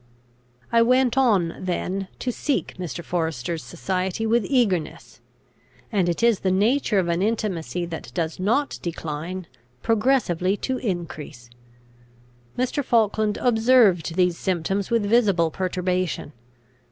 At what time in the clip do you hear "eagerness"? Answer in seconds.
4.45-5.21